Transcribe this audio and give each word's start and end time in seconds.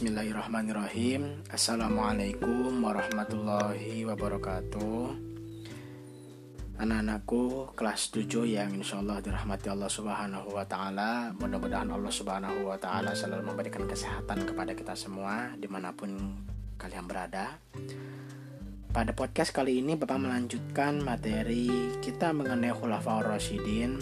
Bismillahirrahmanirrahim. 0.00 1.44
Assalamualaikum 1.52 2.72
warahmatullahi 2.80 4.08
wabarakatuh. 4.08 5.12
Anak-anakku 6.80 7.76
kelas 7.76 8.08
7 8.08 8.48
yang 8.48 8.72
insya 8.72 9.04
Allah 9.04 9.20
dirahmati 9.20 9.68
Allah 9.68 9.92
subhanahu 9.92 10.56
wa 10.56 10.64
ta'ala 10.64 11.36
Mudah-mudahan 11.36 11.92
Allah 11.92 12.08
subhanahu 12.08 12.72
wa 12.72 12.80
ta'ala 12.80 13.12
selalu 13.12 13.52
memberikan 13.52 13.84
kesehatan 13.84 14.48
kepada 14.48 14.72
kita 14.72 14.96
semua 14.96 15.52
Di 15.60 15.68
mana 15.68 15.92
pun 15.92 16.16
kalian 16.80 17.04
berada. 17.04 17.60
Pada 18.96 19.12
podcast 19.12 19.52
kali 19.52 19.84
ini 19.84 20.00
Bapak 20.00 20.16
melanjutkan 20.16 21.04
materi 21.04 21.68
kita 22.00 22.32
mengenai 22.32 22.72
Khulafaur 22.72 23.36
Rasyidin 23.36 24.00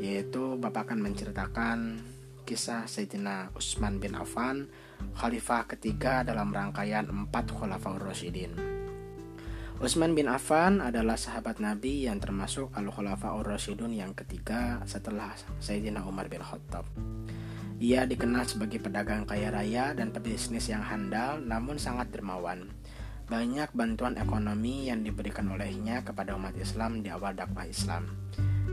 Yaitu 0.00 0.56
Bapak 0.56 0.88
akan 0.88 1.04
menceritakan 1.04 2.00
kisah 2.48 2.88
Sayyidina 2.88 3.52
Utsman 3.52 4.00
bin 4.00 4.16
Affan 4.16 4.87
khalifah 5.18 5.66
ketiga 5.66 6.22
dalam 6.22 6.54
rangkaian 6.54 7.10
empat 7.10 7.50
Khulafaur 7.50 7.98
Rasyidin. 7.98 8.78
Utsman 9.78 10.14
bin 10.14 10.26
Affan 10.26 10.82
adalah 10.82 11.14
sahabat 11.14 11.62
Nabi 11.62 12.06
yang 12.10 12.18
termasuk 12.18 12.74
Al-Khulafaur 12.74 13.46
Rasyidun 13.46 13.94
yang 13.94 14.10
ketiga 14.10 14.82
setelah 14.86 15.34
Sayyidina 15.62 16.02
Umar 16.02 16.26
bin 16.26 16.42
Khattab. 16.42 16.82
Ia 17.78 18.02
dikenal 18.02 18.42
sebagai 18.42 18.82
pedagang 18.82 19.22
kaya 19.22 19.54
raya 19.54 19.94
dan 19.94 20.10
pebisnis 20.10 20.66
yang 20.66 20.82
handal 20.82 21.38
namun 21.38 21.78
sangat 21.78 22.10
dermawan. 22.10 22.74
Banyak 23.30 23.70
bantuan 23.70 24.18
ekonomi 24.18 24.90
yang 24.90 25.06
diberikan 25.06 25.46
olehnya 25.46 26.02
kepada 26.02 26.34
umat 26.34 26.58
Islam 26.58 27.06
di 27.06 27.14
awal 27.14 27.38
dakwah 27.38 27.66
Islam. 27.66 28.10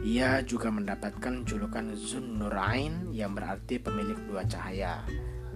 Ia 0.01 0.41
juga 0.41 0.73
mendapatkan 0.73 1.45
julukan 1.45 1.93
Zun 1.93 2.41
Nurain 2.41 3.13
yang 3.13 3.37
berarti 3.37 3.77
pemilik 3.77 4.17
dua 4.25 4.41
cahaya 4.49 5.05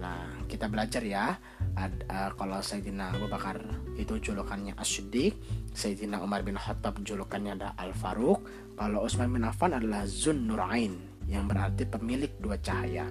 Nah, 0.00 0.48
kita 0.48 0.66
belajar 0.72 1.04
ya. 1.04 1.36
Ad, 1.76 2.08
uh, 2.08 2.32
kalau 2.34 2.58
Sayyidina 2.58 3.12
Abu 3.12 3.28
Bakar 3.28 3.60
itu 4.00 4.16
julukannya 4.16 4.74
As-Siddiq, 4.80 5.36
Sayyidina 5.76 6.24
Umar 6.24 6.40
bin 6.40 6.56
Khattab 6.56 7.04
julukannya 7.04 7.60
ada 7.60 7.76
Al-Faruq, 7.76 8.40
kalau 8.80 9.04
Utsman 9.04 9.28
bin 9.28 9.44
Affan 9.44 9.76
adalah 9.76 10.08
Zun 10.08 10.48
Nurain 10.48 10.96
yang 11.28 11.44
berarti 11.44 11.84
pemilik 11.84 12.32
dua 12.40 12.56
cahaya. 12.58 13.06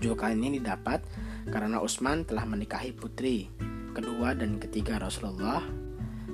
Julukan 0.00 0.32
ini 0.32 0.58
didapat 0.58 1.04
karena 1.52 1.78
Utsman 1.84 2.24
telah 2.24 2.48
menikahi 2.48 2.96
putri 2.96 3.52
kedua 3.92 4.32
dan 4.32 4.56
ketiga 4.56 4.96
Rasulullah 4.96 5.60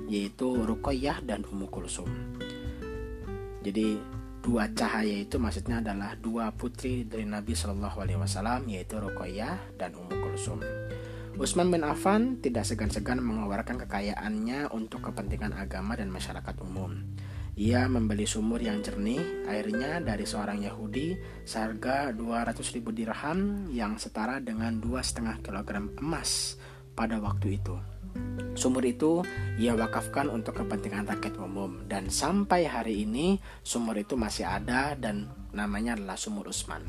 yaitu 0.05 0.53
Ruqayyah 0.53 1.25
dan 1.25 1.43
Ummu 1.43 1.67
Kulsum. 1.67 2.07
Jadi 3.65 3.97
dua 4.45 4.69
cahaya 4.77 5.25
itu 5.25 5.41
maksudnya 5.41 5.81
adalah 5.81 6.13
dua 6.21 6.53
putri 6.53 7.01
dari 7.01 7.25
Nabi 7.25 7.57
Shallallahu 7.57 7.97
Alaihi 7.97 8.21
Wasallam 8.21 8.69
yaitu 8.69 9.01
Ruqayyah 9.01 9.73
dan 9.81 9.97
Ummu 9.97 10.21
Kulsum. 10.21 10.61
Utsman 11.41 11.73
bin 11.73 11.81
Affan 11.81 12.37
tidak 12.45 12.69
segan-segan 12.69 13.25
mengeluarkan 13.25 13.81
kekayaannya 13.81 14.69
untuk 14.69 15.09
kepentingan 15.09 15.49
agama 15.57 15.97
dan 15.97 16.13
masyarakat 16.13 16.61
umum. 16.61 16.93
Ia 17.57 17.89
membeli 17.89 18.29
sumur 18.29 18.61
yang 18.61 18.85
jernih, 18.85 19.49
airnya 19.49 19.97
dari 19.97 20.29
seorang 20.29 20.61
Yahudi 20.61 21.17
seharga 21.41 22.13
200 22.13 22.61
ribu 22.77 22.93
dirham 22.93 23.65
yang 23.73 23.97
setara 23.97 24.37
dengan 24.37 24.77
2,5 24.77 25.41
kg 25.41 25.89
emas 25.97 26.61
pada 26.93 27.17
waktu 27.17 27.57
itu. 27.57 27.75
Sumur 28.53 28.85
itu 28.85 29.25
ia 29.57 29.73
wakafkan 29.73 30.29
untuk 30.29 30.61
kepentingan 30.61 31.09
rakyat 31.09 31.35
umum 31.41 31.74
dan 31.95 32.11
sampai 32.11 32.67
hari 32.67 33.07
ini 33.07 33.39
sumur 33.63 33.95
itu 33.95 34.19
masih 34.19 34.43
ada 34.43 34.99
dan 34.99 35.31
namanya 35.55 35.95
adalah 35.95 36.19
sumur 36.19 36.51
Usman. 36.51 36.83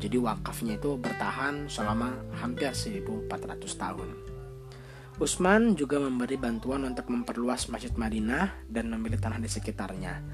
Jadi 0.00 0.16
wakafnya 0.16 0.80
itu 0.80 0.96
bertahan 0.96 1.68
selama 1.68 2.16
hampir 2.40 2.72
1400 2.72 3.28
tahun. 3.76 4.08
Usman 5.20 5.76
juga 5.76 6.00
memberi 6.00 6.40
bantuan 6.40 6.88
untuk 6.88 7.12
memperluas 7.12 7.68
Masjid 7.68 7.92
Madinah 7.92 8.64
dan 8.72 8.88
memilih 8.88 9.20
tanah 9.20 9.44
di 9.44 9.48
sekitarnya. 9.52 10.24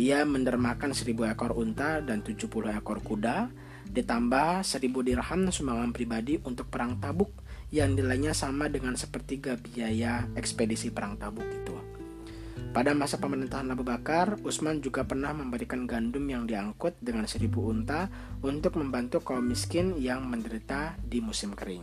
Ia 0.00 0.24
mendermakan 0.24 0.96
1000 0.96 1.28
ekor 1.28 1.52
unta 1.52 2.00
dan 2.00 2.24
70 2.24 2.48
ekor 2.72 3.04
kuda, 3.04 3.52
ditambah 3.84 4.64
1000 4.64 4.80
dirham 5.04 5.52
sumbangan 5.52 5.92
pribadi 5.92 6.40
untuk 6.40 6.72
perang 6.72 6.96
Tabuk 6.96 7.36
yang 7.68 7.92
nilainya 7.92 8.32
sama 8.32 8.72
dengan 8.72 8.96
sepertiga 8.96 9.60
biaya 9.60 10.24
ekspedisi 10.40 10.88
perang 10.88 11.20
Tabuk 11.20 11.44
itu. 11.44 11.87
Pada 12.78 12.94
masa 12.94 13.18
pemerintahan 13.18 13.74
Abu 13.74 13.82
Bakar, 13.82 14.38
Utsman 14.46 14.78
juga 14.78 15.02
pernah 15.02 15.34
memberikan 15.34 15.82
gandum 15.82 16.22
yang 16.30 16.46
diangkut 16.46 16.94
dengan 17.02 17.26
seribu 17.26 17.66
unta 17.66 18.06
untuk 18.38 18.78
membantu 18.78 19.18
kaum 19.18 19.50
miskin 19.50 19.98
yang 19.98 20.22
menderita 20.30 20.94
di 21.02 21.18
musim 21.18 21.58
kering. 21.58 21.82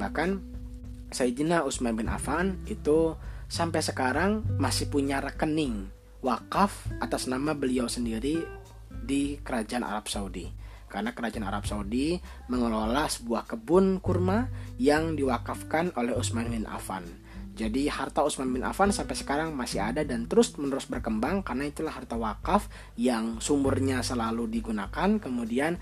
Bahkan 0.00 0.28
Sayyidina 1.12 1.68
Utsman 1.68 1.92
bin 1.92 2.08
Affan 2.08 2.56
itu 2.64 3.20
sampai 3.52 3.84
sekarang 3.84 4.48
masih 4.56 4.88
punya 4.88 5.20
rekening 5.20 5.92
wakaf 6.24 6.72
atas 7.04 7.28
nama 7.28 7.52
beliau 7.52 7.84
sendiri 7.84 8.48
di 8.88 9.36
kerajaan 9.44 9.84
Arab 9.84 10.08
Saudi 10.08 10.48
karena 10.88 11.12
kerajaan 11.12 11.44
Arab 11.44 11.68
Saudi 11.68 12.16
mengelola 12.48 13.12
sebuah 13.12 13.44
kebun 13.44 14.00
kurma 14.00 14.48
yang 14.80 15.20
diwakafkan 15.20 15.92
oleh 16.00 16.16
Utsman 16.16 16.48
bin 16.48 16.64
Affan. 16.64 17.23
Jadi 17.54 17.86
harta 17.86 18.26
Utsman 18.26 18.50
bin 18.50 18.66
Affan 18.66 18.90
sampai 18.90 19.14
sekarang 19.14 19.54
masih 19.54 19.78
ada 19.78 20.02
dan 20.02 20.26
terus 20.26 20.58
menerus 20.58 20.90
berkembang 20.90 21.46
karena 21.46 21.70
itulah 21.70 21.94
harta 21.94 22.18
wakaf 22.18 22.66
yang 22.98 23.38
sumbernya 23.38 24.02
selalu 24.02 24.50
digunakan, 24.50 25.22
kemudian 25.22 25.78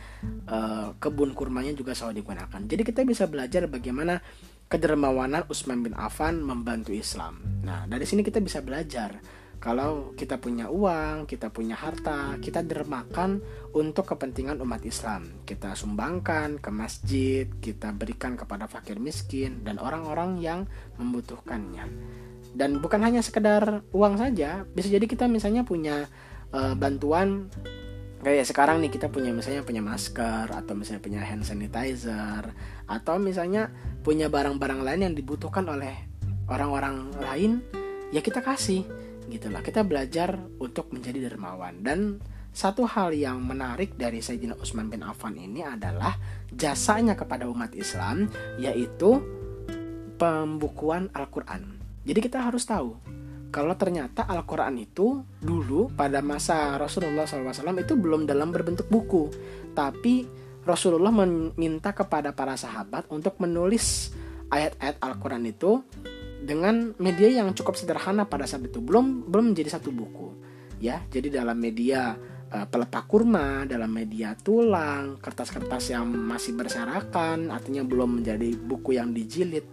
eh, 0.47 0.89
kebun 1.01 1.33
kurmanya 1.33 1.73
juga 1.73 1.97
selalu 1.97 2.21
digunakan. 2.21 2.61
Jadi 2.61 2.83
kita 2.85 3.01
bisa 3.09 3.25
belajar 3.25 3.65
bagaimana 3.73 4.21
kedermawanan 4.69 5.49
Utsman 5.49 5.81
bin 5.81 5.97
Affan 5.97 6.45
membantu 6.45 6.93
Islam. 6.93 7.41
Nah, 7.65 7.89
dari 7.89 8.05
sini 8.05 8.21
kita 8.21 8.41
bisa 8.41 8.61
belajar 8.61 9.21
kalau 9.63 10.11
kita 10.19 10.43
punya 10.43 10.67
uang, 10.67 11.31
kita 11.31 11.55
punya 11.55 11.79
harta, 11.79 12.35
kita 12.43 12.67
dermakan 12.67 13.39
untuk 13.71 14.11
kepentingan 14.11 14.59
umat 14.59 14.83
Islam. 14.83 15.39
Kita 15.47 15.79
sumbangkan 15.79 16.59
ke 16.59 16.71
masjid, 16.75 17.47
kita 17.63 17.95
berikan 17.95 18.35
kepada 18.35 18.67
fakir 18.67 18.99
miskin 18.99 19.63
dan 19.63 19.79
orang-orang 19.79 20.43
yang 20.43 20.67
membutuhkannya. 20.99 21.87
Dan 22.51 22.83
bukan 22.83 23.07
hanya 23.07 23.23
sekedar 23.23 23.87
uang 23.95 24.19
saja, 24.19 24.67
bisa 24.67 24.91
jadi 24.91 25.07
kita 25.07 25.31
misalnya 25.31 25.63
punya 25.63 26.11
uh, 26.51 26.75
bantuan 26.75 27.47
kayak 28.27 28.51
sekarang 28.51 28.83
nih 28.83 28.91
kita 28.91 29.15
punya 29.15 29.31
misalnya 29.31 29.63
punya 29.63 29.83
masker 29.83 30.51
atau 30.51 30.75
misalnya 30.75 31.03
punya 31.03 31.21
hand 31.23 31.47
sanitizer 31.47 32.55
atau 32.87 33.19
misalnya 33.19 33.71
punya 34.07 34.31
barang-barang 34.31 34.83
lain 34.83 35.01
yang 35.11 35.15
dibutuhkan 35.15 35.67
oleh 35.67 36.07
orang-orang 36.47 37.11
lain 37.19 37.67
ya 38.15 38.23
kita 38.23 38.39
kasih 38.39 38.87
gitulah 39.31 39.63
kita 39.63 39.87
belajar 39.87 40.39
untuk 40.59 40.91
menjadi 40.91 41.31
dermawan. 41.31 41.83
Dan 41.83 42.19
satu 42.53 42.85
hal 42.85 43.17
yang 43.17 43.41
menarik 43.43 43.97
dari 43.97 44.21
Sayyidina 44.21 44.61
Utsman 44.61 44.93
bin 44.93 45.01
Affan 45.07 45.39
ini 45.39 45.65
adalah 45.65 46.17
jasanya 46.53 47.17
kepada 47.17 47.49
umat 47.49 47.73
Islam 47.73 48.29
yaitu 48.61 49.23
pembukuan 50.21 51.09
Al-Qur'an. 51.17 51.81
Jadi 52.03 52.19
kita 52.19 52.43
harus 52.45 52.67
tahu 52.67 53.13
kalau 53.53 53.77
ternyata 53.77 54.25
Al-Quran 54.25 54.81
itu 54.81 55.21
dulu 55.37 55.93
pada 55.93 56.25
masa 56.25 56.81
Rasulullah 56.81 57.29
SAW 57.29 57.53
itu 57.77 58.01
belum 58.01 58.25
dalam 58.25 58.49
berbentuk 58.49 58.89
buku. 58.89 59.29
Tapi 59.77 60.25
Rasulullah 60.65 61.13
meminta 61.13 61.93
kepada 61.93 62.33
para 62.33 62.57
sahabat 62.57 63.13
untuk 63.13 63.37
menulis 63.45 64.17
ayat-ayat 64.49 64.97
Al-Quran 65.05 65.45
itu 65.53 65.85
dengan 66.43 66.93
media 66.99 67.31
yang 67.43 67.55
cukup 67.55 67.79
sederhana 67.79 68.27
pada 68.27 68.45
saat 68.45 68.67
itu. 68.67 68.83
Belum 68.83 69.25
belum 69.31 69.55
menjadi 69.55 69.79
satu 69.79 69.95
buku 69.95 70.35
ya. 70.83 70.99
Jadi 71.07 71.31
dalam 71.31 71.55
media 71.57 72.19
uh, 72.53 72.67
pelepak 72.67 73.07
kurma 73.07 73.65
dalam 73.65 73.89
media 73.89 74.35
tulang 74.35 75.23
kertas-kertas 75.23 75.95
yang 75.95 76.05
masih 76.11 76.59
berserakan 76.59 77.55
artinya 77.55 77.87
belum 77.87 78.21
menjadi 78.21 78.59
buku 78.59 78.99
yang 78.99 79.15
dijilid. 79.15 79.65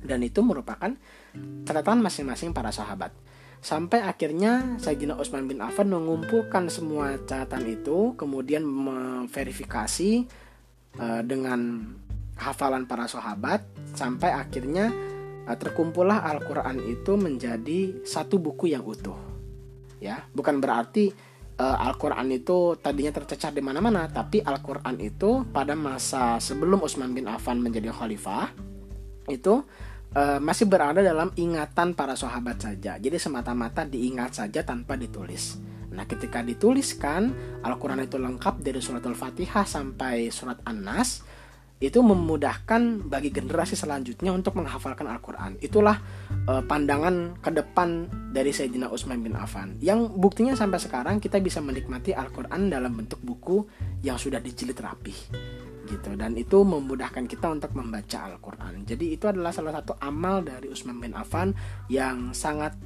Dan 0.00 0.24
itu 0.24 0.40
merupakan 0.40 0.96
catatan 1.68 2.00
masing-masing 2.00 2.56
para 2.56 2.72
sahabat. 2.72 3.12
Sampai 3.60 4.00
akhirnya 4.00 4.80
Sayyidina 4.80 5.20
Utsman 5.20 5.44
bin 5.44 5.60
Affan 5.60 5.92
mengumpulkan 5.92 6.72
semua 6.72 7.20
catatan 7.28 7.68
itu 7.68 8.16
kemudian 8.16 8.64
memverifikasi 8.64 10.24
uh, 10.96 11.20
dengan 11.20 11.92
hafalan 12.40 12.88
para 12.88 13.04
sahabat 13.04 13.60
sampai 13.92 14.32
akhirnya 14.32 14.88
terkumpullah 15.46 16.24
Al-Quran 16.26 16.82
itu 16.84 17.16
menjadi 17.16 18.04
satu 18.04 18.40
buku 18.40 18.72
yang 18.72 18.84
utuh. 18.84 19.16
Ya, 20.00 20.24
bukan 20.32 20.64
berarti 20.64 21.12
uh, 21.60 21.76
Al-Quran 21.84 22.32
itu 22.32 22.76
tadinya 22.80 23.12
tercecar 23.12 23.52
di 23.52 23.60
mana-mana, 23.60 24.08
tapi 24.08 24.40
Al-Quran 24.40 24.96
itu 25.00 25.44
pada 25.52 25.76
masa 25.76 26.40
sebelum 26.40 26.80
Utsman 26.80 27.12
bin 27.12 27.28
Affan 27.28 27.60
menjadi 27.60 27.92
khalifah 27.92 28.48
itu 29.28 29.62
uh, 30.16 30.40
masih 30.40 30.66
berada 30.66 31.04
dalam 31.04 31.28
ingatan 31.36 31.92
para 31.92 32.16
sahabat 32.16 32.64
saja. 32.64 32.96
Jadi 32.96 33.20
semata-mata 33.20 33.84
diingat 33.84 34.40
saja 34.40 34.64
tanpa 34.64 34.96
ditulis. 34.96 35.60
Nah, 35.90 36.06
ketika 36.06 36.40
dituliskan 36.40 37.34
Al-Quran 37.66 38.06
itu 38.06 38.16
lengkap 38.16 38.62
dari 38.62 38.78
surat 38.78 39.02
Al-Fatihah 39.02 39.66
sampai 39.66 40.30
surat 40.30 40.62
An-Nas 40.62 41.26
itu 41.80 42.04
memudahkan 42.04 43.08
bagi 43.08 43.32
generasi 43.32 43.72
selanjutnya 43.72 44.36
untuk 44.36 44.60
menghafalkan 44.60 45.08
Al-Quran. 45.08 45.56
Itulah 45.64 45.96
uh, 46.44 46.60
pandangan 46.68 47.40
ke 47.40 47.48
depan 47.56 48.04
dari 48.36 48.52
Sayyidina 48.52 48.92
Utsman 48.92 49.24
bin 49.24 49.32
Affan. 49.32 49.80
Yang 49.80 50.12
buktinya 50.12 50.52
sampai 50.52 50.76
sekarang 50.76 51.16
kita 51.24 51.40
bisa 51.40 51.64
menikmati 51.64 52.12
Al-Quran 52.12 52.68
dalam 52.68 52.92
bentuk 52.92 53.24
buku 53.24 53.64
yang 54.04 54.20
sudah 54.20 54.44
dijilid 54.44 54.76
rapih 54.76 55.18
gitu 55.90 56.14
dan 56.14 56.38
itu 56.38 56.62
memudahkan 56.62 57.26
kita 57.26 57.50
untuk 57.50 57.74
membaca 57.74 58.30
Al-Qur'an. 58.30 58.86
Jadi 58.86 59.18
itu 59.18 59.26
adalah 59.26 59.50
salah 59.50 59.74
satu 59.74 59.98
amal 59.98 60.46
dari 60.46 60.70
Utsman 60.70 61.02
bin 61.02 61.18
Affan 61.18 61.50
yang 61.90 62.30
sangat 62.30 62.78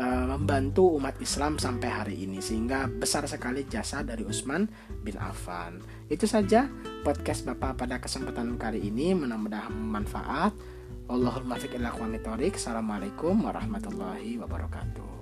membantu 0.00 0.96
umat 0.96 1.20
Islam 1.20 1.60
sampai 1.60 1.90
hari 1.92 2.14
ini 2.24 2.40
sehingga 2.40 2.88
besar 2.88 3.28
sekali 3.28 3.68
jasa 3.68 4.00
dari 4.00 4.24
Utsman 4.24 4.64
bin 5.04 5.20
Affan. 5.20 5.84
Itu 6.08 6.24
saja 6.24 6.64
podcast 7.04 7.44
Bapak 7.44 7.84
pada 7.84 8.00
kesempatan 8.00 8.56
kali 8.56 8.80
ini 8.88 9.12
mudah-mudahan 9.12 9.68
bermanfaat. 9.68 10.52
Allahumma 11.10 11.58
fiq 11.58 11.74
Assalamualaikum 11.76 13.34
warahmatullahi 13.44 14.38
wabarakatuh. 14.40 15.19